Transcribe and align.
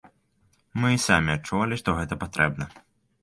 Мы 0.85 0.89
і 0.95 1.01
самі 1.07 1.33
адчувалі, 1.37 1.79
што 1.81 1.95
гэта 1.99 2.17
патрэбна. 2.23 2.69